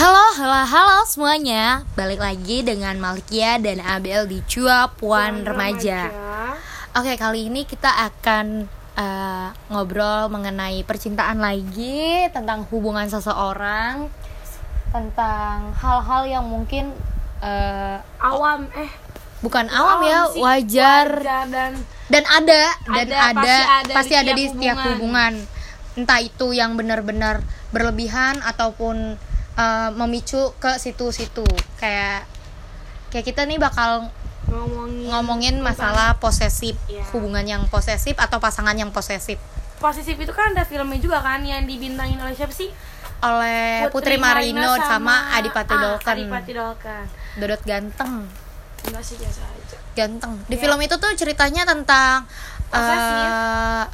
Halo, 0.00 0.32
halo, 0.32 0.64
halo 0.64 0.98
semuanya. 1.04 1.84
Balik 1.92 2.24
lagi 2.24 2.64
dengan 2.64 2.96
Malkia 2.96 3.60
dan 3.60 3.84
Abel 3.84 4.24
di 4.24 4.40
Cuapuan 4.48 5.44
Remaja. 5.44 6.08
Oke, 6.96 7.20
kali 7.20 7.52
ini 7.52 7.68
kita 7.68 8.08
akan 8.08 8.64
uh, 8.96 9.52
ngobrol 9.68 10.32
mengenai 10.32 10.88
percintaan 10.88 11.44
lagi 11.44 12.32
Tentang 12.32 12.64
hubungan 12.72 13.12
seseorang 13.12 14.08
Tentang 14.88 15.76
hal-hal 15.76 16.22
yang 16.24 16.48
mungkin 16.48 16.96
uh, 17.44 18.00
awam 18.24 18.72
eh. 18.72 18.88
Bukan 19.44 19.68
awam 19.68 20.00
ya, 20.00 20.32
sih, 20.32 20.40
wajar. 20.40 21.08
Wajar 21.12 21.44
dan 21.52 21.72
dan 22.08 22.24
ada 22.24 22.62
dan 22.88 23.04
Ada, 23.04 23.16
ada, 23.36 23.36
pasti 23.36 23.68
ada 23.68 23.92
pasti 23.92 24.12
di 24.16 24.16
ada 24.16 24.24
tiap 24.24 24.38
di 24.40 24.44
setiap 24.48 24.76
hubungan. 24.96 25.32
entah 26.00 26.24
itu 26.24 26.56
yang 26.56 26.80
benar-benar 26.80 27.44
berlebihan 27.68 28.40
ataupun 28.40 29.28
uh, 29.54 29.90
memicu 29.94 30.52
ke 30.58 30.76
situ-situ. 30.76 31.46
Kayak 31.76 32.26
kayak 33.10 33.24
kita 33.24 33.42
nih 33.42 33.58
bakal 33.58 34.06
ngomongin 34.46 35.06
ngomongin 35.08 35.56
masalah 35.62 36.18
posesif 36.18 36.74
Iya. 36.86 37.06
hubungan 37.14 37.42
yang 37.42 37.62
posesif 37.66 38.18
atau 38.18 38.42
pasangan 38.42 38.74
yang 38.74 38.90
posesif. 38.90 39.38
Posesif 39.78 40.14
itu 40.14 40.32
kan 40.34 40.52
ada 40.52 40.62
filmnya 40.62 40.98
juga 40.98 41.22
kan 41.22 41.40
yang 41.40 41.64
dibintangin 41.64 42.18
oleh 42.18 42.34
siapa 42.34 42.50
sih? 42.50 42.68
Oleh 43.20 43.86
Putri, 43.92 44.16
Marino, 44.16 44.80
sama, 44.80 45.28
Adipati 45.36 45.76
ah, 45.76 45.80
Dolken. 45.92 46.16
Adipati 46.24 46.52
Dolken. 46.56 47.04
Dodot 47.36 47.62
ganteng. 47.62 48.24
Enggak 48.80 49.02
sih 49.04 49.16
biasa 49.20 49.44
aja. 49.44 49.76
Ganteng. 49.92 50.40
Di 50.48 50.56
Iya. 50.56 50.62
film 50.64 50.78
itu 50.80 50.96
tuh 50.96 51.12
ceritanya 51.14 51.62
tentang 51.68 52.24
Posesif. 52.72 53.28
uh, 53.28 53.84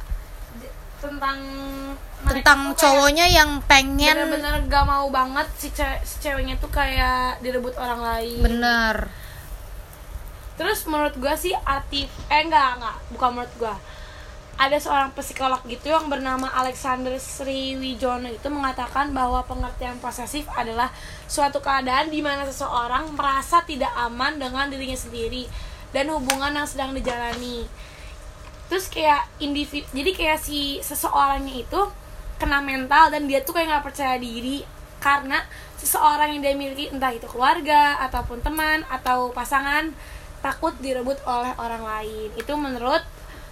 tentang 0.97 1.37
tentang 2.25 2.73
cowoknya 2.73 3.29
yang 3.29 3.61
pengen 3.69 4.09
bener-bener 4.09 4.65
gak 4.65 4.85
mau 4.89 5.05
banget 5.13 5.47
si, 5.59 5.69
ce- 5.69 6.01
si 6.01 6.17
ceweknya 6.17 6.57
tuh 6.57 6.71
kayak 6.73 7.37
direbut 7.45 7.77
orang 7.77 8.01
lain. 8.01 8.41
Bener. 8.41 8.95
Terus 10.57 10.89
menurut 10.89 11.13
gue 11.13 11.33
sih 11.37 11.53
arti 11.53 12.09
eh 12.09 12.41
enggak 12.41 12.81
enggak. 12.81 12.97
Bukan 13.13 13.29
menurut 13.37 13.53
gue 13.61 13.75
ada 14.57 14.73
seorang 14.81 15.13
psikolog 15.13 15.61
gitu 15.69 15.93
yang 15.93 16.09
bernama 16.09 16.49
Alexander 16.49 17.13
Sriwijono 17.21 18.25
itu 18.25 18.49
mengatakan 18.49 19.13
bahwa 19.13 19.45
pengertian 19.45 20.01
posesif 20.01 20.49
adalah 20.49 20.89
suatu 21.29 21.61
keadaan 21.61 22.09
di 22.09 22.25
mana 22.25 22.41
seseorang 22.41 23.13
merasa 23.13 23.61
tidak 23.69 23.93
aman 23.93 24.41
dengan 24.41 24.65
dirinya 24.65 24.97
sendiri 24.97 25.45
dan 25.93 26.09
hubungan 26.09 26.57
yang 26.57 26.65
sedang 26.65 26.97
dijalani. 26.97 27.69
Terus 28.65 28.89
kayak 28.89 29.29
individu, 29.37 29.85
jadi 29.93 30.11
kayak 30.11 30.39
si 30.41 30.81
seseorangnya 30.81 31.61
itu 31.61 31.81
kena 32.37 32.61
mental 32.61 33.09
dan 33.09 33.25
dia 33.25 33.41
tuh 33.41 33.57
kayak 33.57 33.67
nggak 33.69 33.85
percaya 33.85 34.15
diri 34.21 34.61
karena 34.97 35.41
seseorang 35.77 36.37
yang 36.37 36.41
dia 36.41 36.53
miliki 36.57 36.89
entah 36.89 37.13
itu 37.13 37.29
keluarga 37.29 38.01
ataupun 38.09 38.41
teman 38.41 38.81
atau 38.89 39.29
pasangan 39.29 39.93
takut 40.41 40.73
direbut 40.81 41.17
oleh 41.25 41.53
orang 41.57 41.83
lain. 41.85 42.29
Itu 42.37 42.57
menurut 42.57 43.01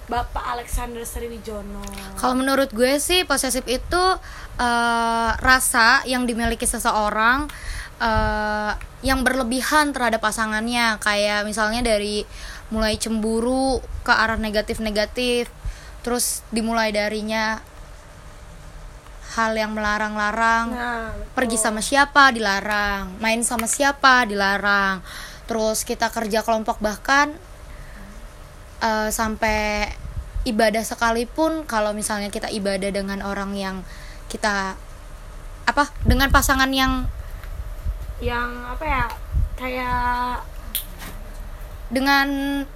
Bapak 0.05 0.53
Alexander 0.57 1.01
Sriwijono. 1.01 1.81
Kalau 2.21 2.37
menurut 2.37 2.69
gue 2.69 3.01
sih 3.01 3.25
posesif 3.25 3.65
itu 3.65 4.03
eh, 4.61 5.31
rasa 5.41 6.05
yang 6.05 6.29
dimiliki 6.29 6.65
seseorang 6.69 7.49
eh, 7.97 8.71
yang 9.01 9.25
berlebihan 9.25 9.93
terhadap 9.93 10.21
pasangannya, 10.21 10.97
kayak 11.01 11.45
misalnya 11.45 11.85
dari 11.85 12.25
mulai 12.73 12.97
cemburu 12.97 13.81
ke 14.01 14.13
arah 14.13 14.37
negatif-negatif, 14.37 15.49
terus 16.01 16.41
dimulai 16.49 16.89
darinya 16.89 17.61
hal 19.35 19.51
yang 19.53 19.75
melarang-larang, 19.75 20.71
Nah, 20.71 21.11
pergi 21.35 21.59
sama 21.59 21.83
siapa 21.83 22.31
dilarang, 22.31 23.19
main 23.19 23.43
sama 23.43 23.67
siapa 23.67 24.23
dilarang, 24.23 25.03
terus 25.45 25.83
kita 25.83 26.07
kerja 26.09 26.39
kelompok 26.41 26.79
bahkan 26.79 27.35
eh, 28.79 29.09
sampai 29.11 29.91
ibadah 30.45 30.85
sekalipun 30.85 31.65
kalau 31.67 31.91
misalnya 31.91 32.31
kita 32.31 32.47
ibadah 32.53 32.89
dengan 32.93 33.19
orang 33.25 33.51
yang 33.57 33.75
kita 34.29 34.77
apa 35.65 35.83
dengan 36.05 36.29
pasangan 36.29 36.69
yang 36.69 37.09
yang 38.21 38.49
apa 38.63 38.85
ya? 38.85 39.05
Kayak 39.55 40.45
dengan 41.85 42.27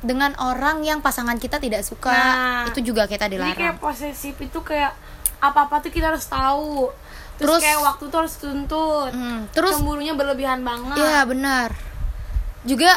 dengan 0.06 0.32
orang 0.38 0.86
yang 0.86 1.02
pasangan 1.02 1.42
kita 1.42 1.58
tidak 1.58 1.82
suka 1.82 2.14
Nah, 2.14 2.64
itu 2.70 2.94
juga 2.94 3.10
kita 3.10 3.26
Jadi 3.26 3.38
kayak 3.42 3.58
dilarang. 3.58 3.78
posesif 3.82 4.36
itu 4.38 4.60
kayak 4.62 4.94
apa-apa 5.40 5.80
tuh 5.80 5.90
kita 5.90 6.10
harus 6.10 6.26
tahu. 6.26 6.92
Terus, 7.36 7.56
Terus- 7.56 7.64
kayak 7.64 7.82
waktu 7.82 8.04
tuh 8.06 8.18
harus 8.18 8.36
tuntut. 8.36 9.12
Hmm, 9.12 9.48
terus 9.50 9.74
Cemburunya 9.74 10.12
berlebihan 10.12 10.60
banget. 10.62 10.96
Iya 10.96 11.24
benar. 11.24 11.72
Juga 12.62 12.92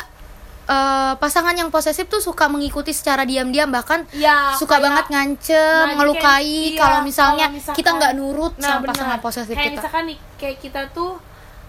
eh, 0.64 1.14
pasangan 1.16 1.52
yang 1.52 1.68
posesif 1.68 2.06
tuh 2.06 2.18
suka 2.18 2.46
mengikuti 2.46 2.90
secara 2.90 3.22
diam-diam 3.22 3.66
bahkan 3.68 4.06
Iya, 4.08 4.54
suka 4.54 4.78
kayak- 4.78 4.84
banget 4.84 5.06
ngancem, 5.08 5.84
Nah, 5.84 5.94
ngelukai 5.96 6.22
kayak- 6.22 6.46
iya, 6.68 6.78
kalau 6.78 6.98
misalnya 7.02 7.44
kalau 7.44 7.56
misalkan- 7.58 7.76
kita 7.76 7.90
nggak 7.92 8.12
nurut 8.14 8.54
Nah, 8.54 8.62
sama 8.64 8.78
benar. 8.78 8.90
pasangan 8.94 9.18
posesif 9.20 9.52
kayak 9.52 9.66
kita. 9.68 9.74
misalkan 9.76 10.04
nih 10.06 10.18
kayak 10.36 10.58
kita 10.60 10.82
tuh 10.88 11.12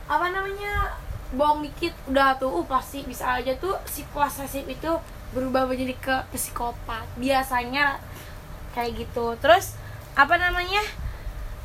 apa 0.06 0.26
namanya 0.30 0.74
bohong 1.32 1.62
dikit 1.64 1.90
udah 2.06 2.38
tuh 2.38 2.54
uh, 2.54 2.66
pasti 2.66 3.02
bisa 3.02 3.34
aja 3.34 3.50
tuh 3.56 3.74
si 3.84 4.06
posesif 4.08 4.62
itu 4.64 4.92
berubah 5.32 5.66
menjadi 5.66 5.96
ke 5.96 6.16
psikopat 6.30 7.10
biasanya 7.16 7.98
kayak 8.70 8.94
gitu 8.96 9.34
terus 9.38 9.74
apa 10.13 10.35
namanya 10.38 10.84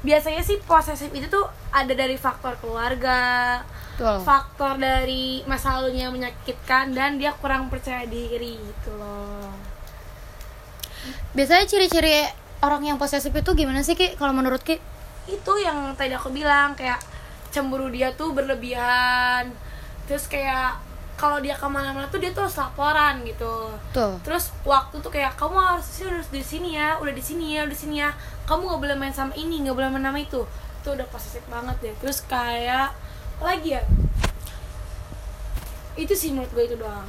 biasanya 0.01 0.41
sih 0.41 0.63
posesif 0.63 1.11
itu 1.11 1.27
tuh 1.27 1.45
ada 1.75 1.91
dari 1.91 2.15
faktor 2.15 2.55
keluarga 2.63 3.61
Betul. 3.99 4.23
faktor 4.23 4.79
dari 4.79 5.43
masa 5.51 5.79
lalunya 5.79 6.07
yang 6.07 6.15
menyakitkan 6.15 6.95
dan 6.95 7.19
dia 7.19 7.35
kurang 7.35 7.67
percaya 7.67 8.07
diri 8.07 8.57
gitu 8.57 8.91
loh 8.95 9.51
Biasanya 11.33 11.65
ciri-ciri 11.71 12.27
orang 12.61 12.83
yang 12.83 12.99
posesif 12.99 13.31
itu 13.31 13.51
gimana 13.55 13.87
sih 13.87 13.95
Ki? 13.95 14.19
Kalau 14.19 14.35
menurut 14.35 14.61
Ki? 14.67 14.77
itu 15.29 15.53
yang 15.61 15.93
tadi 15.93 16.17
aku 16.17 16.33
bilang 16.33 16.73
kayak 16.73 16.99
cemburu 17.53 17.93
dia 17.93 18.13
tuh 18.17 18.33
berlebihan 18.33 19.53
terus 20.09 20.25
kayak 20.25 20.81
kalau 21.19 21.43
dia 21.43 21.53
ke 21.53 21.67
mana-mana 21.67 22.07
tuh 22.07 22.23
dia 22.23 22.31
tuh 22.31 22.47
harus 22.47 22.55
laporan 22.55 23.27
gitu. 23.27 23.75
Tuh. 23.91 24.15
terus 24.23 24.55
waktu 24.63 25.03
tuh 25.03 25.11
kayak 25.11 25.35
kamu 25.35 25.59
harus 25.59 25.83
sih 25.85 26.07
udah 26.07 26.23
di 26.31 26.39
sini 26.41 26.79
ya 26.79 26.95
udah 26.97 27.11
di 27.11 27.19
sini 27.21 27.59
ya 27.59 27.67
udah 27.67 27.75
di 27.75 27.79
sini 27.79 27.95
ya. 27.99 28.11
Kamu 28.47 28.63
nggak 28.65 28.81
boleh 28.81 28.97
main 28.97 29.11
sama 29.11 29.35
ini 29.35 29.67
nggak 29.67 29.75
boleh 29.75 29.91
main 29.91 30.07
sama 30.07 30.23
itu. 30.23 30.41
Itu 30.79 30.89
udah 30.95 31.07
posesif 31.11 31.43
banget 31.51 31.77
deh. 31.83 31.95
Terus 31.99 32.23
kayak 32.25 32.95
lagi 33.43 33.75
ya? 33.75 33.83
Itu 35.99 36.15
sih 36.15 36.31
menurut 36.31 36.55
gue 36.55 36.65
itu 36.65 36.77
doang. 36.79 37.03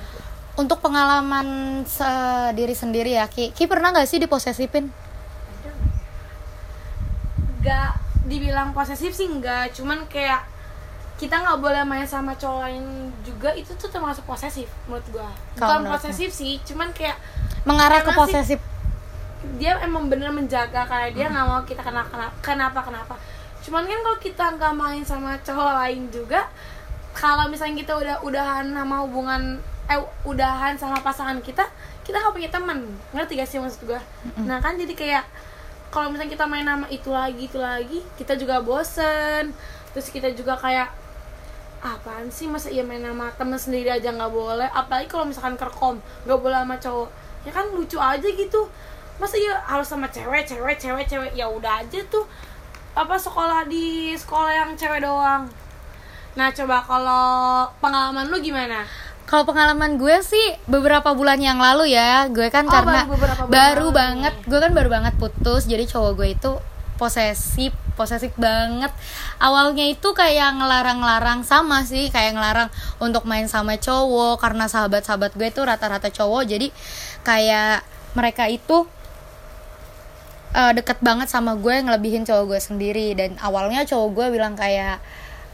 Untuk 0.58 0.82
pengalaman 0.82 1.48
se- 1.86 2.52
diri 2.58 2.74
sendiri 2.74 3.14
ya 3.14 3.30
Ki. 3.30 3.54
Ki 3.54 3.70
pernah 3.70 3.94
nggak 3.94 4.10
sih 4.10 4.18
diposesifin? 4.18 4.90
nggak. 7.62 7.92
Dibilang 8.30 8.78
posesif 8.78 9.10
sih 9.10 9.26
enggak 9.26 9.74
cuman 9.74 10.06
kayak 10.06 10.46
kita 11.20 11.36
nggak 11.36 11.60
boleh 11.60 11.84
main 11.84 12.08
sama 12.08 12.32
cowok 12.34 12.64
lain 12.64 12.84
juga 13.22 13.52
itu 13.52 13.76
tuh 13.76 13.88
termasuk 13.88 14.24
posesif 14.24 14.72
menurut 14.88 15.04
gua. 15.12 15.28
Bukan 15.54 15.84
posesif 15.86 16.32
sih 16.32 16.56
cuman 16.64 16.90
kayak 16.90 17.20
Mengarah 17.62 18.00
ke 18.00 18.08
sih- 18.08 18.18
posesif. 18.18 18.60
dia 19.56 19.76
emang 19.80 20.08
bener 20.08 20.32
menjaga 20.32 20.84
karena 20.84 21.08
dia 21.10 21.28
nggak 21.28 21.46
mau 21.46 21.60
kita 21.62 21.80
kena 21.80 22.04
kena 22.04 22.28
kenapa 22.40 22.80
kenapa 22.82 23.16
cuman 23.60 23.84
kan 23.84 24.00
kalau 24.00 24.18
kita 24.18 24.46
nggak 24.56 24.74
main 24.74 25.00
sama 25.02 25.36
cowok 25.40 25.74
lain 25.78 26.08
juga 26.10 26.44
kalau 27.14 27.48
misalnya 27.48 27.76
kita 27.78 27.94
udah 27.94 28.16
udahan 28.20 28.68
sama 28.68 29.00
hubungan 29.00 29.56
eh 29.86 29.96
udahan 30.24 30.76
sama 30.76 31.00
pasangan 31.00 31.40
kita 31.40 31.64
kita 32.02 32.16
nggak 32.16 32.32
punya 32.34 32.50
teman 32.50 32.80
ngerti 33.12 33.36
gak 33.36 33.48
sih 33.48 33.60
maksud 33.60 33.84
gua? 33.86 34.00
Nah 34.40 34.60
kan 34.60 34.76
jadi 34.76 34.92
kayak 34.92 35.24
kalau 35.90 36.08
misalnya 36.08 36.32
kita 36.32 36.46
main 36.46 36.64
nama 36.64 36.84
itu 36.88 37.08
lagi 37.10 37.44
itu 37.46 37.58
lagi 37.58 38.00
kita 38.16 38.36
juga 38.36 38.60
bosen. 38.60 39.52
Terus 39.90 40.08
kita 40.10 40.30
juga 40.32 40.54
kayak 40.54 40.86
apaan 41.80 42.28
sih? 42.30 42.48
Masa 42.48 42.68
iya 42.70 42.84
main 42.84 43.02
sama 43.04 43.32
temen 43.36 43.60
sendiri 43.60 43.90
aja 43.90 44.12
nggak 44.12 44.32
boleh? 44.32 44.68
Apalagi 44.72 45.08
kalau 45.08 45.26
misalkan 45.28 45.56
kerkom 45.56 45.98
nggak 46.28 46.40
boleh 46.40 46.58
sama 46.62 46.76
cowok. 46.80 47.10
Ya 47.48 47.52
kan 47.56 47.66
lucu 47.72 47.98
aja 47.98 48.28
gitu. 48.28 48.62
Masa 49.20 49.36
iya 49.36 49.60
harus 49.68 49.88
sama 49.88 50.08
cewek 50.08 50.48
cewek 50.48 50.76
cewek 50.80 51.06
cewek? 51.08 51.32
Ya 51.36 51.48
udah 51.48 51.84
aja 51.84 52.00
tuh. 52.08 52.28
Apa 52.96 53.16
sekolah 53.16 53.68
di 53.68 54.16
sekolah 54.16 54.52
yang 54.52 54.72
cewek 54.76 55.04
doang? 55.04 55.48
Nah 56.36 56.48
coba 56.54 56.84
kalau 56.84 57.68
pengalaman 57.84 58.28
lu 58.32 58.38
gimana? 58.40 58.86
Kalau 59.30 59.46
pengalaman 59.46 60.02
gue 60.02 60.18
sih 60.26 60.58
beberapa 60.66 61.14
bulan 61.14 61.38
yang 61.38 61.62
lalu 61.62 61.94
ya, 61.94 62.26
gue 62.34 62.50
kan 62.50 62.66
Oh, 62.66 62.74
karena 62.74 63.06
baru 63.06 63.46
baru 63.46 63.88
banget, 63.94 64.34
gue 64.42 64.58
kan 64.58 64.74
baru 64.74 64.90
banget 64.90 65.14
putus, 65.22 65.70
jadi 65.70 65.86
cowok 65.86 66.12
gue 66.18 66.34
itu 66.34 66.52
posesif, 66.98 67.70
posesif 68.00 68.32
banget. 68.40 68.96
Awalnya 69.44 69.84
itu 69.92 70.16
kayak 70.16 70.56
ngelarang-larang 70.56 71.44
sama 71.44 71.84
sih, 71.84 72.08
kayak 72.08 72.40
ngelarang 72.40 72.72
untuk 73.04 73.28
main 73.28 73.52
sama 73.52 73.76
cowok 73.76 74.40
karena 74.40 74.72
sahabat-sahabat 74.72 75.36
gue 75.36 75.52
itu 75.52 75.60
rata-rata 75.60 76.08
cowok, 76.08 76.48
jadi 76.48 76.72
kayak 77.28 77.84
mereka 78.16 78.48
itu 78.48 78.88
eh, 80.56 80.72
deket 80.80 81.04
banget 81.04 81.28
sama 81.28 81.60
gue 81.60 81.76
ngelebihin 81.84 82.24
cowok 82.24 82.56
gue 82.56 82.60
sendiri. 82.64 83.08
Dan 83.20 83.36
awalnya 83.44 83.84
cowok 83.84 84.10
gue 84.16 84.26
bilang 84.40 84.56
kayak 84.56 85.04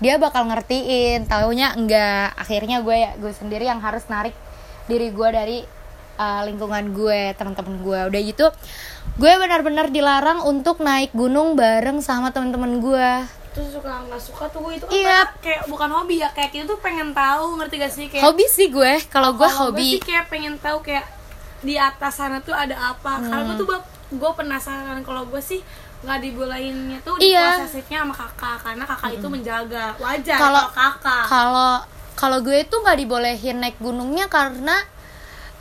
dia 0.04 0.22
bakal 0.22 0.46
ngertiin 0.46 1.26
taunya 1.26 1.74
enggak. 1.74 2.36
Akhirnya 2.38 2.86
gue 2.86 3.18
gue 3.18 3.34
sendiri 3.34 3.66
yang 3.66 3.82
harus 3.82 4.06
narik 4.12 4.38
diri 4.86 5.10
gue 5.10 5.30
dari 5.34 5.58
uh, 6.20 6.42
lingkungan 6.46 6.92
gue 6.92 7.34
teman-teman 7.40 7.76
gue. 7.82 8.00
Udah 8.12 8.22
gitu 8.22 8.46
gue 9.16 9.32
benar-benar 9.34 9.88
dilarang 9.88 10.44
untuk 10.44 10.80
naik 10.80 11.12
gunung 11.12 11.56
bareng 11.56 12.00
sama 12.00 12.30
teman-teman 12.30 12.78
gue. 12.78 13.12
Terus 13.52 13.72
suka 13.72 14.04
nggak 14.04 14.20
suka 14.20 14.44
tuh 14.52 14.60
gue 14.62 14.74
itu 14.76 14.84
kan 14.84 14.92
Iya. 14.92 15.08
kayak- 15.24 15.34
kayak 15.40 15.62
bukan 15.66 15.90
hobi 15.90 16.16
ya 16.20 16.30
kayak 16.30 16.52
kita 16.52 16.66
tuh 16.66 16.80
pengen 16.80 17.16
tahu 17.16 17.56
ngerti 17.56 17.76
gak 17.78 17.94
sih? 17.94 18.06
Kayak 18.06 18.24
hobi 18.26 18.46
sih 18.46 18.68
gue 18.68 18.94
kalau 19.08 19.32
gue 19.32 19.48
hobi. 19.48 19.96
sih 19.96 20.04
kayak 20.04 20.28
pengen 20.28 20.60
tahu 20.60 20.84
kayak 20.84 21.08
di 21.62 21.80
atas 21.80 22.14
sana 22.14 22.40
tuh 22.40 22.52
ada 22.52 22.76
apa. 22.76 23.24
Karena 23.24 23.40
Hmm. 23.42 23.48
gue 23.50 23.56
tuh 23.58 23.68
gue 24.12 24.32
penasaran 24.34 25.00
kalau 25.02 25.24
gue 25.26 25.40
sih 25.40 25.64
nggak 25.98 26.20
dibolehinnya 26.22 27.00
tuh 27.02 27.16
di 27.16 27.32
Iya. 27.32 27.58
posesifnya 27.58 28.04
sama 28.04 28.14
kakak 28.14 28.56
karena 28.62 28.84
kakak 28.86 29.12
itu 29.14 29.28
menjaga. 29.28 29.86
Wajar 29.98 30.38
Kalau- 30.38 30.68
kakak. 30.70 31.24
kalau 31.26 31.74
kalau 32.14 32.38
gue 32.42 32.58
itu 32.60 32.76
nggak 32.76 32.98
dibolehin 32.98 33.58
naik 33.58 33.80
gunungnya 33.80 34.28
karena 34.28 34.76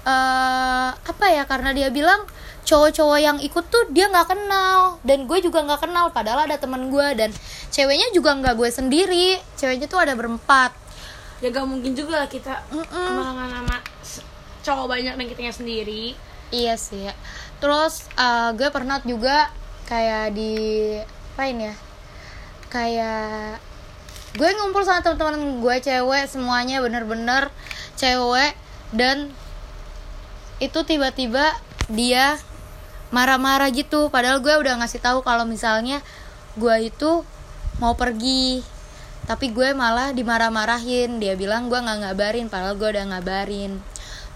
eh 0.04 0.90
apa 0.92 1.26
ya 1.26 1.42
karena 1.44 1.72
dia 1.72 1.88
bilang 1.88 2.26
cowok-cowok 2.64 3.18
yang 3.20 3.38
ikut 3.40 3.64
tuh 3.68 3.84
dia 3.92 4.08
nggak 4.08 4.28
kenal. 4.32 4.98
Dan 5.04 5.28
gue 5.28 5.38
juga 5.44 5.62
nggak 5.62 5.84
kenal 5.84 6.10
padahal 6.10 6.48
ada 6.48 6.56
teman 6.56 6.88
gue. 6.88 7.08
Dan 7.16 7.30
ceweknya 7.70 8.10
juga 8.16 8.34
nggak 8.34 8.54
gue 8.56 8.70
sendiri. 8.72 9.28
Ceweknya 9.56 9.86
tuh 9.86 10.00
ada 10.00 10.16
berempat. 10.16 10.72
Ya 11.44 11.52
gak 11.52 11.68
mungkin 11.68 11.92
juga 11.92 12.24
lah 12.24 12.28
kita 12.30 12.56
Mm-mm. 12.72 12.88
ke 12.88 13.12
mana 13.12 13.60
nama 13.60 13.76
cowok 14.64 14.86
banyak 14.88 15.12
dan 15.12 15.26
kitanya 15.28 15.52
sendiri. 15.52 16.16
Iya 16.48 16.80
sih. 16.80 17.04
Terus 17.60 18.08
eh, 18.16 18.50
gue 18.56 18.68
pernah 18.72 18.96
juga 19.04 19.52
kayak 19.84 20.32
di 20.32 20.52
apain 21.34 21.58
ya 21.60 21.74
kayak 22.72 23.60
gue 24.38 24.48
ngumpul 24.56 24.80
sama 24.86 25.04
teman-teman 25.04 25.60
gue 25.60 25.76
cewek 25.84 26.24
semuanya 26.32 26.80
bener-bener 26.80 27.52
cewek. 28.00 28.56
Dan 28.94 29.34
itu 30.62 30.80
tiba-tiba 30.86 31.52
dia 31.92 32.38
marah-marah 33.14 33.70
gitu. 33.70 34.10
Padahal 34.10 34.42
gue 34.42 34.50
udah 34.50 34.82
ngasih 34.82 34.98
tahu 34.98 35.22
kalau 35.22 35.46
misalnya 35.46 36.02
gue 36.58 36.90
itu 36.90 37.22
mau 37.78 37.94
pergi. 37.94 38.66
Tapi 39.24 39.54
gue 39.54 39.70
malah 39.72 40.10
dimarah-marahin. 40.10 41.22
Dia 41.22 41.38
bilang 41.38 41.70
gue 41.70 41.78
nggak 41.78 41.98
ngabarin 42.02 42.50
padahal 42.50 42.74
gue 42.74 42.88
udah 42.90 43.04
ngabarin. 43.14 43.78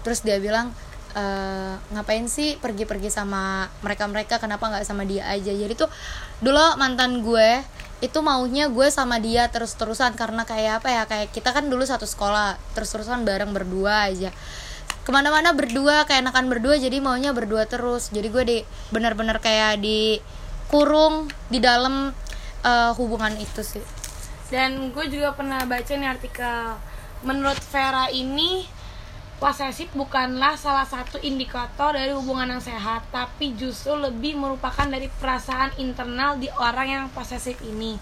Terus 0.01 0.23
dia 0.23 0.39
bilang 0.39 0.71
"E, 1.11 1.23
ngapain 1.91 2.25
sih 2.31 2.55
pergi-pergi 2.57 3.11
sama 3.11 3.67
mereka-mereka? 3.83 4.39
Kenapa 4.39 4.71
nggak 4.71 4.87
sama 4.87 5.03
dia 5.03 5.27
aja? 5.27 5.51
Jadi 5.51 5.75
tuh 5.75 5.91
dulu 6.39 6.79
mantan 6.79 7.19
gue 7.19 7.59
itu 7.99 8.15
maunya 8.23 8.71
gue 8.71 8.87
sama 8.87 9.19
dia 9.19 9.51
terus-terusan. 9.51 10.15
Karena 10.15 10.47
kayak 10.47 10.81
apa 10.81 10.89
ya 10.89 11.03
kayak 11.05 11.27
kita 11.35 11.51
kan 11.51 11.67
dulu 11.67 11.83
satu 11.83 12.07
sekolah 12.07 12.55
terus-terusan 12.73 13.27
bareng 13.27 13.51
berdua 13.51 14.07
aja 14.07 14.31
ke 15.09 15.17
mana-mana 15.17 15.57
berdua 15.57 16.05
kayak 16.05 16.21
enakan 16.21 16.53
berdua 16.53 16.77
jadi 16.77 17.01
maunya 17.01 17.33
berdua 17.33 17.65
terus. 17.65 18.13
Jadi 18.13 18.29
gue 18.29 18.43
di 18.45 18.57
benar-benar 18.93 19.41
kayak 19.41 19.81
dikurung 19.81 21.25
di 21.49 21.57
dalam 21.57 22.13
eh, 22.61 22.91
hubungan 22.93 23.33
itu 23.41 23.65
sih. 23.65 23.81
Dan 24.53 24.93
gue 24.93 25.09
juga 25.09 25.33
pernah 25.33 25.65
baca 25.65 25.89
nih 25.89 26.05
artikel 26.13 26.77
menurut 27.25 27.57
Vera 27.73 28.05
ini 28.13 28.69
posesif 29.41 29.89
bukanlah 29.97 30.53
salah 30.53 30.85
satu 30.85 31.17
indikator 31.25 31.97
dari 31.97 32.13
hubungan 32.13 32.53
yang 32.53 32.61
sehat 32.61 33.09
tapi 33.09 33.57
justru 33.57 33.97
lebih 33.97 34.37
merupakan 34.37 34.85
dari 34.85 35.09
perasaan 35.09 35.73
internal 35.81 36.37
di 36.37 36.53
orang 36.53 36.85
yang 36.85 37.05
posesif 37.09 37.57
ini. 37.65 37.97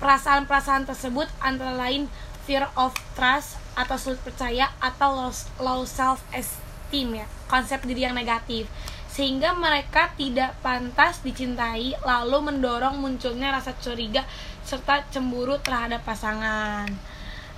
Perasaan-perasaan 0.00 0.88
tersebut 0.88 1.28
antara 1.44 1.76
lain 1.76 2.08
fear 2.48 2.64
of 2.80 2.96
trust 3.12 3.60
atau 3.76 4.00
sulit 4.00 4.16
percaya 4.24 4.72
atau 4.80 5.12
low, 5.12 5.32
low 5.60 5.84
self 5.84 6.24
esteem 6.32 7.20
ya 7.20 7.28
konsep 7.52 7.84
diri 7.84 8.08
yang 8.08 8.16
negatif. 8.16 8.64
Sehingga 9.12 9.52
mereka 9.52 10.16
tidak 10.16 10.56
pantas 10.64 11.20
dicintai 11.20 11.92
lalu 12.00 12.48
mendorong 12.48 12.96
munculnya 12.96 13.52
rasa 13.52 13.76
curiga 13.76 14.24
serta 14.64 15.04
cemburu 15.12 15.60
terhadap 15.60 16.00
pasangan. 16.08 16.88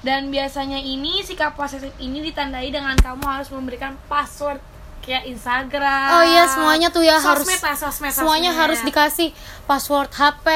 Dan 0.00 0.32
biasanya 0.32 0.80
ini 0.80 1.20
sikap 1.22 1.54
posesif 1.54 1.92
ini 2.00 2.24
ditandai 2.24 2.72
dengan 2.72 2.96
kamu 2.96 3.20
harus 3.20 3.52
memberikan 3.52 3.94
password 4.08 4.58
kayak 5.04 5.28
Instagram. 5.28 6.08
Oh 6.16 6.24
iya 6.24 6.48
semuanya 6.48 6.88
tuh 6.88 7.04
ya 7.04 7.20
harus 7.20 7.44
sosmed 7.44 7.60
lah, 7.60 7.76
sosmed, 7.76 8.12
semuanya 8.12 8.50
sosmed. 8.52 8.62
harus 8.64 8.80
dikasih 8.84 9.28
password 9.68 10.10
HP 10.12 10.46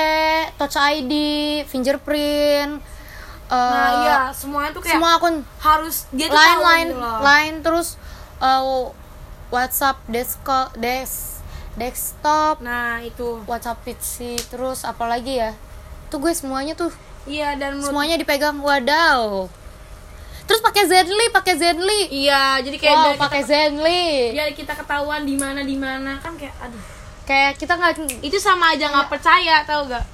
touch 0.56 0.76
ID 0.81 1.12
fingerprint 1.69 2.94
eh, 3.55 3.71
nah 3.71 3.91
iya 4.03 4.19
semuanya 4.35 4.71
tuh 4.75 4.83
kayak 4.83 4.99
semua 4.99 5.11
akun 5.15 5.47
harus 5.62 6.11
dia 6.11 6.27
tuh 6.27 6.35
line 6.35 6.61
line 6.61 6.91
gitu 6.91 7.23
line 7.23 7.56
terus 7.62 7.89
eh, 8.43 8.62
WhatsApp 9.55 10.03
desktop 10.11 10.75
des 10.75 11.35
desktop 11.75 12.62
nah 12.62 13.03
itu. 13.03 13.43
WhatsApp 13.51 13.83
PC 13.83 14.39
terus 14.51 14.87
apalagi 14.87 15.43
ya? 15.43 15.53
Tuh 16.11 16.19
gue 16.23 16.33
semuanya 16.35 16.79
tuh. 16.79 16.91
Iya 17.27 17.59
dan 17.59 17.83
semuanya 17.83 18.15
dipegang 18.15 18.61
wadaw. 18.62 19.51
Terus 20.45 20.61
pakai 20.61 20.85
Zenly 20.87 21.27
pakai 21.33 21.55
Zenly. 21.56 22.01
Iya 22.12 22.61
jadi 22.62 22.77
kayak 22.79 22.95
wow 22.95 23.15
pakai 23.17 23.43
Zenly. 23.43 24.35
Biar 24.37 24.53
kita 24.55 24.77
ketahuan 24.77 25.25
di 25.27 25.35
mana 25.35 25.65
di 25.65 25.75
mana. 25.75 26.21
Kan 26.21 26.39
kayak 26.39 26.55
aduh. 26.62 26.83
Kayak 27.25 27.56
kita 27.56 27.75
nggak 27.75 28.21
itu 28.21 28.37
sama 28.37 28.77
aja 28.77 28.93
nggak 28.93 29.09
percaya 29.09 29.65
tau 29.65 29.89
gak 29.89 30.05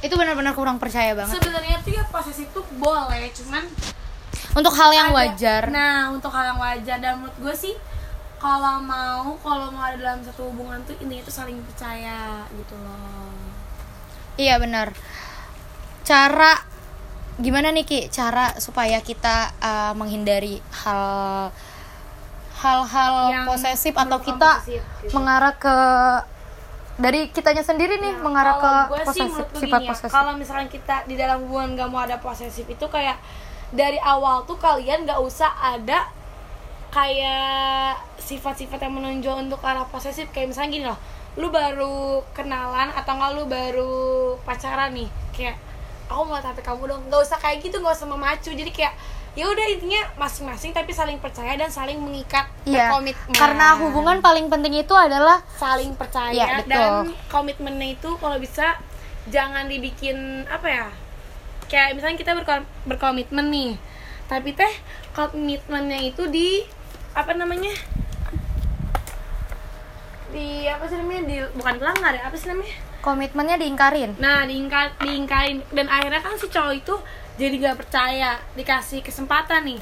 itu 0.00 0.14
benar-benar 0.16 0.52
kurang 0.52 0.80
percaya 0.80 1.12
banget 1.12 1.36
sebenarnya 1.36 1.76
tuh 1.80 1.92
ya 1.92 2.04
posesif 2.08 2.48
tuh 2.50 2.64
boleh 2.76 3.28
cuman 3.32 3.64
untuk 4.50 4.72
hal 4.74 4.90
yang 4.90 5.08
ada- 5.12 5.16
wajar 5.30 5.62
Nah, 5.70 6.10
untuk 6.10 6.32
hal 6.32 6.50
yang 6.50 6.58
wajar 6.58 6.98
dan 6.98 7.20
menurut 7.20 7.36
gue 7.38 7.54
sih 7.54 7.74
kalau 8.40 8.80
mau 8.80 9.36
kalau 9.38 9.68
mau 9.68 9.84
ada 9.84 10.00
dalam 10.00 10.24
satu 10.24 10.48
hubungan 10.48 10.80
tuh 10.82 10.96
intinya 10.98 11.20
tuh 11.22 11.34
saling 11.34 11.60
percaya 11.60 12.48
gitu 12.50 12.72
loh. 12.74 13.28
iya 14.34 14.56
benar 14.56 14.96
cara 16.02 16.56
gimana 17.36 17.68
nih 17.70 17.84
ki 17.84 18.00
cara 18.08 18.56
supaya 18.56 18.98
kita 19.00 19.52
uh, 19.60 19.92
menghindari 19.92 20.64
hal 20.72 21.52
hal-hal 22.56 23.14
posesif 23.44 23.92
atau 23.92 24.20
kita 24.20 24.60
posesif, 24.60 24.82
gitu. 25.04 25.12
mengarah 25.16 25.56
ke 25.56 25.76
dari 27.00 27.32
kitanya 27.32 27.64
sendiri 27.64 27.96
nih 27.96 28.12
Nah, 28.20 28.22
mengarah 28.22 28.54
ke 28.60 28.72
sih 29.16 29.24
posesif 29.24 29.32
gue 29.32 29.44
sifat 29.44 29.46
gini 29.56 29.72
ya, 29.72 29.90
posesif. 29.90 30.12
Kalau 30.12 30.32
misalkan 30.36 30.68
kita 30.68 30.96
di 31.08 31.14
dalam 31.16 31.38
hubungan 31.48 31.74
gak 31.74 31.88
mau 31.88 32.04
ada 32.04 32.20
posesif 32.20 32.68
itu 32.68 32.86
kayak 32.86 33.16
dari 33.72 33.96
awal 33.98 34.44
tuh 34.44 34.60
kalian 34.60 35.08
gak 35.08 35.18
usah 35.18 35.48
ada 35.58 36.06
kayak 36.92 37.96
sifat-sifat 38.20 38.82
yang 38.84 38.94
menonjol 39.00 39.48
untuk 39.48 39.64
arah 39.64 39.88
posesif. 39.88 40.28
Kayak 40.30 40.52
misalnya 40.52 40.70
gini 40.70 40.86
loh 40.86 41.00
lu 41.38 41.46
baru 41.48 42.26
kenalan 42.34 42.90
atau 42.90 43.14
enggak 43.14 43.30
lu 43.38 43.44
baru 43.46 43.94
pacaran 44.42 44.90
nih 44.90 45.06
kayak 45.30 45.54
aku 46.10 46.26
mau 46.26 46.42
tapi 46.42 46.60
kamu 46.60 46.90
dong. 46.90 47.02
Nggak 47.08 47.20
usah 47.22 47.38
kayak 47.40 47.64
gitu 47.64 47.80
nggak 47.80 47.96
usah 47.96 48.08
memacu. 48.10 48.50
Jadi 48.52 48.70
kayak 48.74 48.92
ya 49.32 49.46
udah 49.46 49.66
intinya 49.68 50.02
masing-masing 50.16 50.70
tapi 50.70 50.90
saling 50.90 51.16
percaya 51.16 51.54
dan 51.54 51.68
saling 51.68 51.96
mengikat 51.96 52.50
Iya, 52.64 52.90
berkomitmen. 52.90 53.30
karena 53.32 53.66
hubungan 53.76 54.18
paling 54.18 54.46
penting 54.46 54.74
itu 54.76 54.90
adalah 54.92 55.38
saling 55.54 55.94
percaya 55.94 56.34
Iya, 56.34 56.46
betul. 56.60 56.68
dan 56.68 56.92
komitmennya 57.28 57.94
itu 57.94 58.10
kalau 58.16 58.36
bisa 58.36 58.74
jangan 59.26 59.64
dibikin 59.64 60.16
apa 60.44 60.66
ya 60.66 60.86
kayak 61.66 61.94
misalnya 61.94 62.18
kita 62.18 62.32
berko- 62.34 62.66
berkomitmen 62.84 63.46
nih 63.48 63.78
tapi 64.26 64.50
teh 64.50 64.72
komitmennya 65.12 66.00
itu 66.00 66.26
di 66.26 66.66
apa 67.12 67.30
namanya 67.32 67.70
di 70.30 70.46
apa 70.64 70.86
sih 70.86 70.94
namanya 70.94 71.22
di 71.24 71.36
bukan 71.52 71.74
pelanggar 71.76 72.12
ya 72.12 72.22
apa 72.24 72.36
sih 72.36 72.46
namanya? 72.46 72.74
Komitmennya 73.00 73.56
diingkarin. 73.56 74.14
Nah 74.16 74.44
diingkar 74.44 74.94
diingkarin. 74.96 75.66
Dan 75.68 75.88
akhirnya 75.88 76.20
kan 76.20 76.36
si 76.36 76.46
cowok 76.46 76.74
itu 76.76 76.94
jadi 77.40 77.54
nggak 77.56 77.78
percaya 77.78 78.36
dikasih 78.52 79.00
kesempatan 79.00 79.64
nih. 79.64 79.80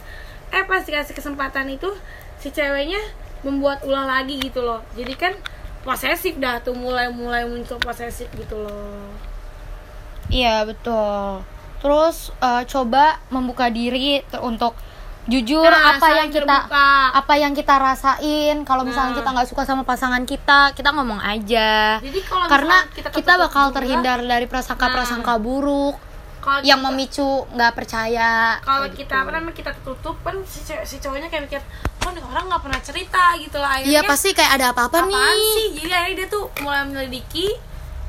Eh 0.49 0.63
pas 0.63 0.81
dikasih 0.81 1.13
kesempatan 1.13 1.67
itu 1.69 1.91
si 2.39 2.49
ceweknya 2.49 3.03
membuat 3.43 3.83
ulah 3.83 4.07
lagi 4.07 4.39
gitu 4.39 4.63
loh. 4.63 4.79
Jadi 4.95 5.13
kan 5.13 5.35
posesif 5.83 6.39
dah 6.39 6.63
tuh 6.63 6.79
mulai 6.79 7.11
mulai 7.11 7.43
muncul 7.43 7.83
posesif 7.83 8.31
gitu 8.31 8.55
loh. 8.57 9.11
Iya 10.31 10.63
betul. 10.63 11.43
Terus 11.79 12.31
eh, 12.39 12.63
coba 12.65 13.19
membuka 13.29 13.67
diri 13.69 14.23
untuk 14.39 14.79
jujur 15.29 15.61
Nah, 15.61 16.01
apa 16.01 16.09
yang 16.17 16.33
kita 16.33 16.49
terbuka. 16.49 16.89
apa 17.13 17.35
yang 17.37 17.53
kita 17.53 17.75
rasain. 17.77 18.57
Kalau 18.65 18.83
misalnya 18.83 19.13
Nah. 19.13 19.19
kita 19.21 19.29
nggak 19.35 19.49
suka 19.49 19.63
sama 19.63 19.83
pasangan 19.85 20.25
kita 20.25 20.73
kita 20.73 20.89
ngomong 20.89 21.21
aja. 21.21 22.01
Jadi 22.01 22.21
kalau 22.25 22.49
karena 22.49 22.87
kita, 22.89 23.09
kita 23.13 23.33
bakal 23.37 23.69
terhindar 23.71 24.23
dari 24.23 24.47
prasangka-prasangka 24.47 25.37
buruk 25.37 26.08
kalau 26.39 26.59
yang 26.61 26.79
kita- 26.79 26.89
memicu 26.89 27.29
nggak 27.51 27.73
percaya. 27.73 28.31
Kalau 28.59 28.85
kayak 28.85 28.97
kita 28.97 29.11
gitu. 29.11 29.23
apa 29.23 29.31
namanya 29.31 29.55
kita 29.55 29.73
tutup 29.81 30.17
kan 30.21 30.37
si, 30.43 30.59
si 30.65 30.97
cowoknya 30.99 31.29
kayak 31.29 31.45
mikir 31.45 31.61
kok 31.99 32.11
nih 32.11 32.23
orang 32.23 32.45
nggak 32.47 32.63
pernah 32.63 32.81
cerita 32.81 33.23
gitu 33.37 33.57
lah 33.57 33.71
iya 33.77 34.01
akhirnya 34.01 34.03
pasti 34.07 34.29
kayak 34.33 34.53
ada 34.55 34.67
apa-apa 34.73 34.99
nih? 35.05 35.15
sih? 35.53 35.67
Jadi 35.77 35.91
akhirnya 35.91 36.17
dia 36.17 36.29
tuh 36.29 36.45
mulai 36.59 36.81
menyelidiki 36.83 37.47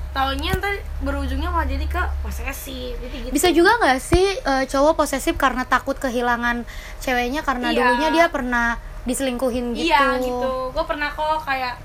taunya 0.09 0.51
ntar 0.55 0.73
berujungnya 0.99 1.49
malah 1.49 1.65
jadi 1.65 1.85
ke 1.85 2.01
posesif. 2.19 2.97
Jadi 2.97 3.17
gitu. 3.23 3.31
Bisa 3.31 3.47
juga 3.49 3.77
nggak 3.77 3.99
sih 3.99 4.25
eh, 4.35 4.63
cowok 4.65 4.93
posesif 4.95 5.35
karena 5.35 5.63
takut 5.63 5.93
kehilangan 5.95 6.65
ceweknya? 6.97 7.41
Karena 7.41 7.69
Iya. 7.69 7.77
dulunya 7.77 8.09
dia 8.09 8.25
pernah 8.27 8.67
diselingkuhin 8.99 9.73
gitu 9.73 9.85
iya 9.85 10.17
gitu. 10.17 10.69
gue 10.69 10.83
pernah 10.83 11.09
kok 11.09 11.41
kayak 11.41 11.79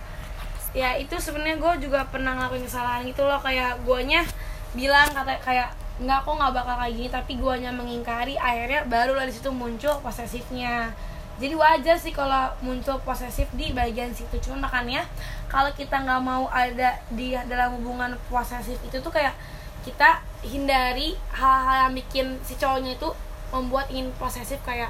ya 0.73 0.99
itu 0.99 1.15
sebenarnya 1.15 1.57
gue 1.57 1.87
juga 1.87 2.03
pernah 2.05 2.35
ngelakuin 2.35 2.65
kesalahan 2.65 3.03
gitu 3.05 3.23
loh. 3.23 3.39
Kayak 3.39 3.79
guanya 3.83 4.25
bilang 4.73 5.07
kata 5.07 5.39
kayak 5.39 5.71
nggak 6.03 6.27
kok 6.27 6.35
nggak 6.35 6.53
bakal 6.55 6.75
kayak 6.81 6.95
gini. 6.97 7.09
Tapi 7.11 7.33
guanya 7.39 7.71
mengingkari 7.71 8.35
akhirnya 8.35 8.87
baru 8.87 9.19
di 9.23 9.35
situ 9.35 9.51
muncul 9.55 9.99
posesifnya. 10.03 10.91
Jadi 11.35 11.55
wajar 11.59 11.99
sih 11.99 12.15
kalau 12.15 12.55
muncul 12.63 12.99
posesif 13.03 13.51
di 13.59 13.75
bagian 13.75 14.15
situ. 14.15 14.39
Cuma 14.39 14.71
makanya 14.71 15.03
kalau 15.51 15.71
kita 15.75 16.03
nggak 16.03 16.23
mau 16.23 16.47
ada 16.51 16.99
di 17.11 17.35
dalam 17.51 17.79
hubungan 17.79 18.15
posesif 18.31 18.79
itu 18.87 18.99
tuh 19.03 19.11
kayak 19.11 19.35
kita 19.83 20.23
hindari 20.47 21.13
hal-hal 21.35 21.91
yang 21.91 21.95
bikin 21.99 22.27
si 22.47 22.55
cowoknya 22.57 22.97
itu 22.97 23.11
membuat 23.51 23.91
ingin 23.93 24.11
posesif 24.17 24.57
kayak 24.65 24.89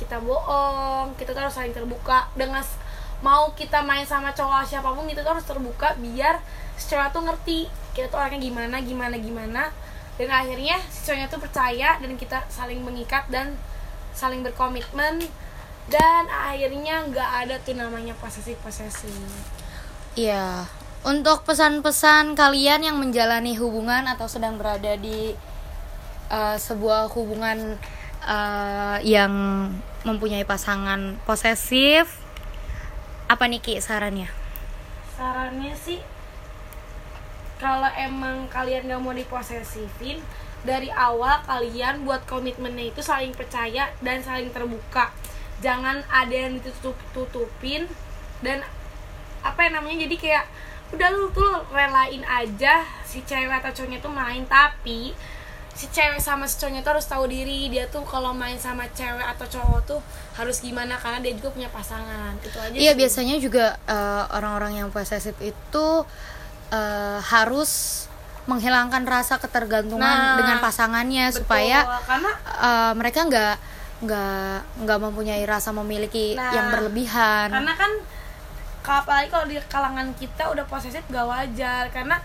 kita 0.00 0.16
bohong 0.22 1.12
kita 1.18 1.34
tuh 1.34 1.42
harus 1.42 1.54
saling 1.54 1.74
terbuka. 1.74 2.30
Dengan 2.38 2.62
mau 3.20 3.52
kita 3.52 3.84
main 3.84 4.06
sama 4.08 4.32
cowok 4.32 4.64
siapa 4.64 4.88
pun 4.96 5.04
kita 5.04 5.20
tuh 5.20 5.36
harus 5.36 5.46
terbuka 5.46 5.92
biar 6.00 6.40
cowok 6.80 7.08
tuh 7.12 7.22
ngerti 7.28 7.58
kita 7.92 8.08
tuh 8.08 8.16
orangnya 8.16 8.40
gimana 8.40 8.76
gimana 8.80 9.16
gimana 9.20 9.62
dan 10.20 10.28
akhirnya 10.28 10.76
si 10.92 11.08
cowoknya 11.08 11.32
tuh 11.32 11.40
percaya 11.40 11.96
dan 11.96 12.12
kita 12.20 12.44
saling 12.52 12.84
mengikat 12.84 13.24
dan 13.32 13.56
saling 14.12 14.44
berkomitmen 14.44 15.24
dan 15.88 16.22
akhirnya 16.28 17.08
nggak 17.08 17.30
ada 17.48 17.56
tuh 17.64 17.72
namanya 17.72 18.12
posesif 18.20 18.60
posesif 18.60 19.16
Iya. 20.18 20.66
Untuk 21.00 21.48
pesan-pesan 21.48 22.36
kalian 22.36 22.84
yang 22.84 23.00
menjalani 23.00 23.56
hubungan 23.56 24.04
atau 24.10 24.28
sedang 24.28 24.60
berada 24.60 24.98
di 25.00 25.32
eh, 26.28 26.56
sebuah 26.60 27.08
hubungan 27.16 27.78
eh, 28.20 28.98
yang 29.06 29.32
mempunyai 30.04 30.44
pasangan 30.44 31.16
posesif, 31.24 32.20
apa 33.30 33.46
nih 33.48 33.62
Ki 33.62 33.74
sarannya? 33.80 34.28
sarannya 35.16 35.76
sih 35.76 36.00
kalau 37.60 37.86
emang 37.94 38.48
kalian 38.48 38.88
gak 38.88 38.98
mau 38.98 39.12
diposesifin 39.12 40.18
dari 40.60 40.88
awal 40.90 41.40
kalian 41.44 42.02
buat 42.02 42.24
komitmennya 42.24 42.90
itu 42.90 43.00
saling 43.00 43.32
percaya 43.32 43.92
dan 44.00 44.20
saling 44.20 44.48
terbuka 44.48 45.12
jangan 45.60 46.00
ada 46.08 46.32
yang 46.32 46.56
ditutup 46.56 46.96
tutupin 47.12 47.84
dan 48.40 48.64
apa 49.40 49.60
yang 49.62 49.76
namanya 49.76 50.04
jadi 50.04 50.16
kayak 50.16 50.44
udah 50.90 51.08
lu 51.10 51.28
tuh 51.30 51.64
relain 51.70 52.24
aja 52.24 52.82
si 53.04 53.22
cewek 53.22 53.52
atau 53.54 53.70
cowoknya 53.70 54.00
tuh 54.00 54.10
main 54.10 54.42
tapi 54.44 55.12
si 55.70 55.86
cewek 55.88 56.18
sama 56.18 56.44
si 56.44 56.58
cowoknya 56.58 56.82
tuh 56.82 56.92
harus 56.96 57.06
tahu 57.06 57.24
diri 57.24 57.68
dia 57.68 57.88
tuh 57.88 58.02
kalau 58.02 58.34
main 58.34 58.58
sama 58.58 58.84
cewek 58.90 59.22
atau 59.22 59.46
cowok 59.46 59.80
tuh 59.86 60.00
harus 60.34 60.60
gimana 60.60 60.96
karena 60.96 61.22
dia 61.22 61.32
juga 61.32 61.54
punya 61.54 61.70
pasangan 61.70 62.36
itu 62.40 62.58
aja 62.58 62.74
Iya 62.74 62.92
sih. 62.92 62.98
biasanya 62.98 63.36
juga 63.38 63.64
eh, 63.86 64.24
orang-orang 64.34 64.82
yang 64.82 64.88
posesif 64.90 65.36
itu 65.40 65.86
eh, 66.70 67.18
harus 67.20 68.04
menghilangkan 68.46 69.04
rasa 69.04 69.36
ketergantungan 69.36 70.00
Nah, 70.00 70.34
dengan 70.40 70.58
pasangannya 70.58 71.28
Betul, 71.28 71.38
supaya 71.44 71.78
karena 72.02 72.30
eh, 72.46 72.92
mereka 72.94 73.20
nggak 73.22 73.56
nggak 74.00 74.56
nggak 74.80 74.98
mempunyai 74.98 75.44
rasa 75.44 75.70
memiliki 75.70 76.32
Nah, 76.32 76.50
yang 76.50 76.72
berlebihan. 76.72 77.52
karena 77.52 77.74
kan 77.76 77.92
apalagi 78.80 79.28
kalau 79.28 79.46
di 79.46 79.54
kalangan 79.68 80.08
kita 80.16 80.50
udah 80.50 80.64
posesif 80.64 81.04
gak 81.06 81.22
wajar. 81.22 81.84
Karena 81.90 82.16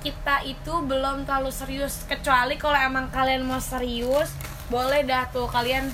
kita 0.00 0.42
itu 0.42 0.72
belum 0.82 1.22
terlalu 1.22 1.52
serius. 1.52 2.02
Kecuali 2.06 2.56
kalau 2.56 2.74
emang 2.74 3.06
kalian 3.08 3.42
mau 3.42 3.60
serius 3.60 4.34
boleh 4.66 5.06
dah 5.06 5.30
tuh 5.30 5.46
kalian 5.46 5.86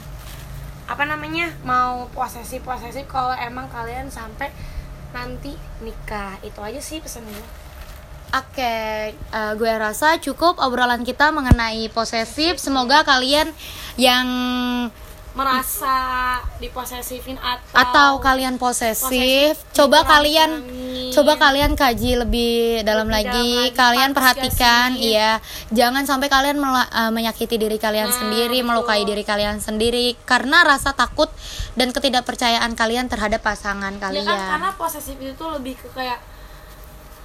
apa 0.88 1.04
namanya 1.04 1.52
mau 1.60 2.08
posesif 2.10 2.64
posesif 2.64 3.04
kalau 3.04 3.36
emang 3.36 3.68
kalian 3.68 4.08
sampai 4.08 4.48
nanti 5.10 5.52
nikah. 5.80 6.40
Itu 6.40 6.62
aja 6.62 6.78
sih 6.78 7.02
pesannya 7.02 7.36
Oke, 8.32 8.76
eh, 9.12 9.52
gue 9.54 9.72
rasa 9.76 10.16
cukup 10.16 10.56
obrolan 10.56 11.04
kita 11.04 11.28
mengenai 11.28 11.84
posesif. 11.88 12.56
Semoga 12.56 13.04
kalian 13.04 13.52
yang 13.94 14.24
merasa 15.32 15.96
diposesifin 16.56 17.36
atau 17.36 17.72
atau 17.72 18.10
kalian 18.20 18.56
posesif, 18.56 19.08
posesif 19.08 19.56
coba 19.72 20.04
kalian 20.04 20.60
coba 21.08 21.40
kalian 21.40 21.72
kaji 21.72 22.20
lebih 22.20 22.80
dalam 22.82 23.08
Lebih 23.08 23.16
lagi. 23.32 23.52
dalam. 23.64 23.72
Kalian 23.74 24.10
perhatikan, 24.12 24.88
sih? 24.92 25.12
iya, 25.12 25.40
jangan 25.68 26.04
sampai 26.04 26.28
kalian 26.28 26.56
eh, 26.56 27.08
menyakiti 27.10 27.56
diri 27.56 27.76
kalian 27.76 28.08
Nah, 28.08 28.16
sendiri, 28.18 28.60
betul. 28.60 28.68
melukai 28.72 29.04
diri 29.04 29.24
kalian 29.24 29.56
sendiri 29.58 30.16
karena 30.24 30.64
rasa 30.64 30.92
takut 30.92 31.28
dan 31.74 31.88
ketidakpercayaan 31.90 32.72
kalian 32.72 33.08
terhadap 33.08 33.40
pasangan 33.40 33.92
Ya 33.92 34.00
kalian. 34.02 34.24
kan 34.26 34.40
karena 34.56 34.70
posesif 34.74 35.16
itu 35.16 35.32
tuh 35.32 35.48
lebih 35.50 35.76
ke 35.76 35.88
kayak 35.90 36.20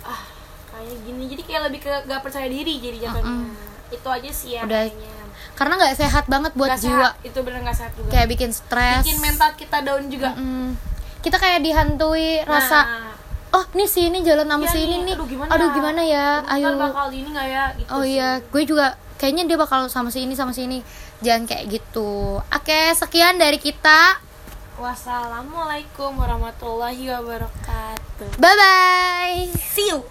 ah 0.04 0.36
kayak 0.78 1.00
gini. 1.02 1.24
Jadi 1.28 1.42
kayak 1.44 1.62
lebih 1.70 1.80
ke 1.82 1.92
gak 2.06 2.22
percaya 2.22 2.48
diri 2.48 2.74
jadi 2.78 2.98
jatuhnya. 3.10 3.50
Itu 3.90 4.08
aja 4.08 4.30
sih 4.30 4.50
ya 4.54 4.62
Udah. 4.64 4.86
kayaknya. 4.86 5.14
Karena 5.58 5.74
nggak 5.74 5.96
sehat 5.98 6.26
banget 6.30 6.52
buat 6.54 6.70
Nggak 6.70 6.82
jiwa. 6.86 7.10
sehat, 7.10 7.26
itu 7.26 7.40
bener 7.42 7.60
gak 7.66 7.78
sehat 7.78 7.94
juga. 7.98 8.10
Kayak 8.14 8.28
bikin 8.30 8.50
stres. 8.54 9.02
bikin 9.02 9.20
mental 9.20 9.50
kita 9.58 9.78
down 9.82 10.04
juga. 10.06 10.30
Mm. 10.38 10.70
Kita 11.18 11.38
kayak 11.38 11.60
dihantui 11.66 12.30
rasa 12.46 12.80
Nah, 12.86 13.14
oh 13.58 13.66
nih 13.74 13.90
si 13.90 14.06
ini 14.06 14.22
jalan 14.22 14.46
sama 14.46 14.64
iya 14.64 14.72
si 14.72 14.80
ini 14.86 14.96
nih. 15.02 15.14
aduh 15.18 15.28
gimana? 15.28 15.50
Aduh 15.50 15.70
gimana 15.74 16.02
ya? 16.06 16.28
Ayo. 16.46 16.78
bakal 16.78 17.10
ini 17.10 17.30
gak 17.34 17.48
ya? 17.50 17.64
Gitu 17.74 17.90
oh 17.90 18.04
sih. 18.06 18.16
iya 18.16 18.30
gue 18.40 18.64
juga 18.64 18.86
kayaknya 19.18 19.44
dia 19.50 19.58
bakal 19.58 19.90
sama 19.90 20.14
si 20.14 20.24
ini 20.24 20.38
sama 20.38 20.54
si 20.54 20.70
ini. 20.70 20.80
Jangan 21.20 21.50
kayak 21.50 21.66
gitu. 21.74 22.38
Oke 22.38 22.80
sekian 22.94 23.42
dari 23.42 23.58
kita. 23.58 24.22
Wassalamualaikum 24.78 26.14
warahmatullahi 26.14 27.10
wabarakatuh. 27.10 28.38
Bye 28.38 28.56
bye 28.56 29.50
see 29.74 29.90
you 29.90 30.06